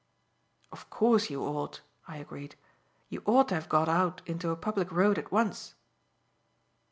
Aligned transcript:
"Of 0.71 0.89
course 0.89 1.29
you 1.29 1.43
ought," 1.43 1.81
I 2.07 2.17
agreed, 2.17 2.55
"you 3.09 3.21
ought 3.27 3.49
to 3.49 3.53
have 3.53 3.69
got 3.69 3.87
out 3.87 4.23
into 4.25 4.49
a 4.49 4.55
public 4.55 4.91
road 4.91 5.19
at 5.19 5.31
once." 5.31 5.75